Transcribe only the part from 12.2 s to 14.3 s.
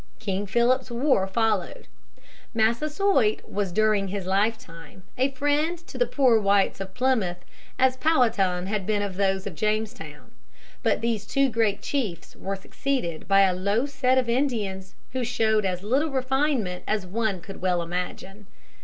were succeeded by a low set of